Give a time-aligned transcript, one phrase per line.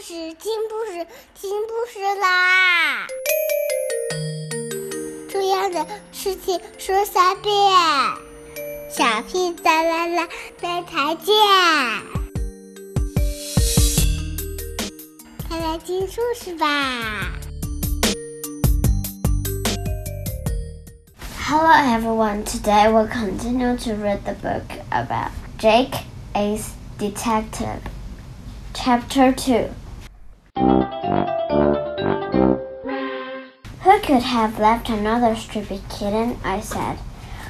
[0.00, 3.06] 事，听故事，听故事啦！
[5.30, 7.52] 重要的事情说三遍，
[8.90, 10.28] 小屁哒啦啦，
[10.60, 11.34] 明天见！
[15.48, 17.32] 快来听故事吧
[21.48, 26.04] ！Hello everyone, today we'll continue to read the book about Jake
[26.34, 27.80] Ace Detective.
[28.74, 29.70] Chapter 2
[30.56, 30.70] Who
[34.00, 36.38] could have left another stupid kitten?
[36.42, 36.98] I said.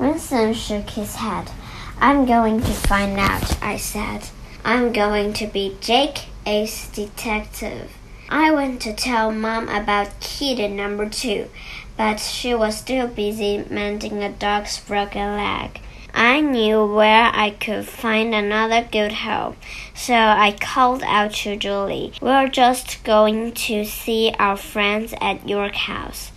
[0.00, 1.52] Winston shook his head.
[2.00, 4.30] I'm going to find out, I said.
[4.64, 7.96] I'm going to be Jake Ace Detective.
[8.28, 11.48] I went to tell Mom about kitten number two,
[11.96, 15.80] but she was still busy mending a dog's broken leg.
[16.14, 19.56] I knew where I could find another good home,
[19.94, 22.12] so I called out to Julie.
[22.20, 26.32] We're just going to see our friends at York House.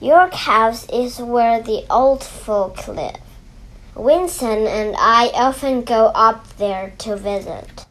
[0.00, 3.16] York House is where the old folk live.
[3.94, 7.84] Winston and I often go up there to visit.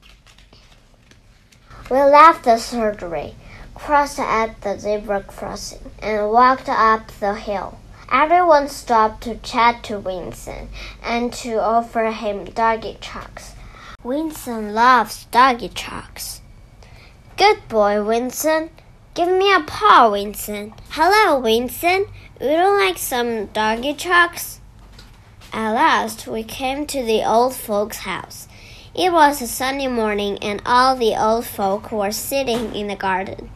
[1.92, 3.36] We left the surgery,
[3.76, 7.78] crossed at the zebra crossing, and walked up the hill.
[8.10, 10.70] Everyone stopped to chat to Winston
[11.04, 13.54] and to offer him doggy chocks.
[14.02, 16.42] Winston loves doggy chocks.
[17.36, 18.70] Good boy, Winston.
[19.14, 20.74] Give me a paw, Winston.
[20.92, 22.06] Hello, Winston.
[22.40, 24.62] Would you like some doggy chocks?
[25.52, 28.48] At last, we came to the old folks' house.
[28.96, 33.50] It was a sunny morning, and all the old folk were sitting in the garden.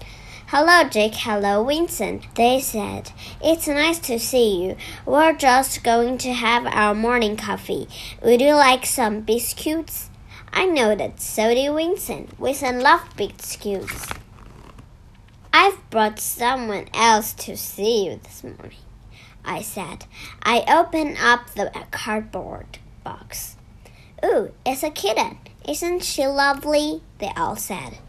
[0.53, 1.15] Hello, Jake.
[1.15, 3.13] Hello, Winston, they said.
[3.41, 4.75] It's nice to see you.
[5.05, 7.87] We're just going to have our morning coffee.
[8.21, 10.09] Would you like some biscuits?
[10.51, 11.21] I know nodded.
[11.21, 12.27] So did Winston.
[12.37, 14.09] Winston loved biscuits.
[15.53, 18.83] I've brought someone else to see you this morning,
[19.45, 20.03] I said.
[20.43, 23.55] I opened up the cardboard box.
[24.25, 25.37] Ooh, it's a kitten.
[25.65, 27.03] Isn't she lovely?
[27.19, 27.99] They all said.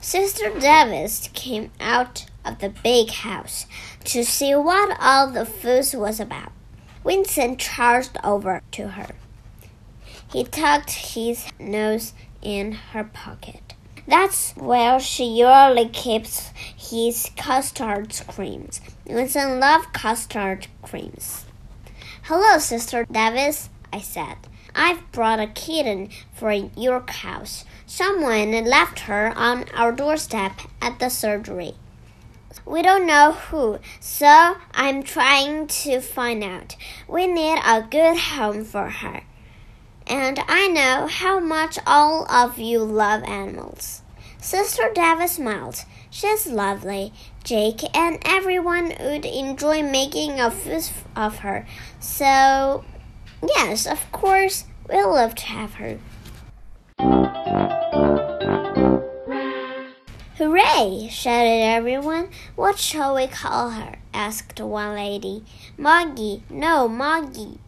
[0.00, 3.66] Sister Davis came out of the big house
[4.04, 6.52] to see what all the fuss was about.
[7.02, 9.14] Winston charged over to her.
[10.32, 12.12] He tucked his nose
[12.42, 13.74] in her pocket.
[14.08, 18.80] That's where she usually keeps his custard creams.
[19.06, 21.46] Winston loved custard creams.
[22.22, 24.36] Hello, Sister Davis, I said.
[24.78, 27.64] I've brought a kitten for York House.
[27.86, 31.74] Someone left her on our doorstep at the surgery.
[32.66, 36.76] We don't know who, so I'm trying to find out.
[37.08, 39.22] We need a good home for her.
[40.06, 44.02] And I know how much all of you love animals.
[44.38, 45.84] Sister Davis smiled.
[46.10, 47.12] She's lovely.
[47.42, 51.66] Jake and everyone would enjoy making a fuss of her.
[51.98, 52.84] So,
[53.42, 55.98] yes, of course, we'll love to have her.
[60.38, 61.08] Hooray!
[61.10, 62.28] shouted everyone.
[62.56, 63.96] What shall we call her?
[64.12, 65.44] asked one lady.
[65.78, 66.42] Moggy.
[66.50, 67.58] No, Moggy.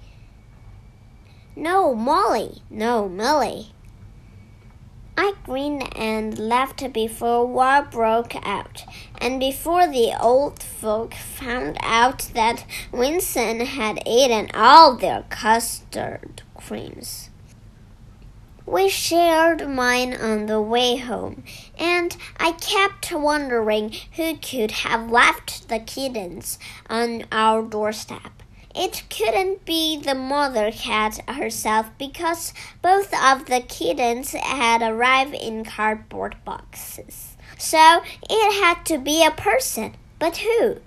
[1.56, 2.62] No, Molly.
[2.70, 3.72] No, Millie.
[5.20, 8.84] I grinned and laughed before war broke out,
[9.20, 17.30] and before the old folk found out that Winston had eaten all their custard creams.
[18.64, 21.42] We shared mine on the way home,
[21.76, 28.44] and I kept wondering who could have left the kittens on our doorstep.
[28.74, 32.52] It couldn't be the mother cat herself because
[32.82, 37.36] both of the kittens had arrived in cardboard boxes.
[37.56, 39.94] So it had to be a person.
[40.18, 40.78] But who?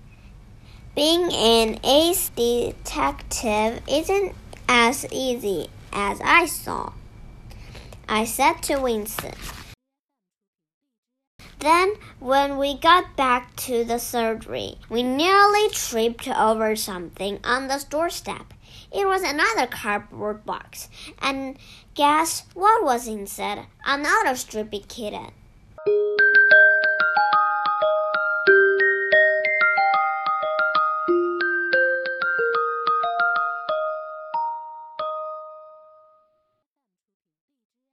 [0.96, 4.36] Being an ace detective isn't
[4.68, 6.94] as easy as I thought.
[8.08, 9.34] I said to Winston.
[11.62, 17.86] Then, when we got back to the surgery, we nearly tripped over something on the
[17.88, 18.56] doorstep.
[18.92, 21.60] It was another cardboard box, and
[21.94, 23.68] guess what was inside?
[23.86, 25.34] Another stupid kitten.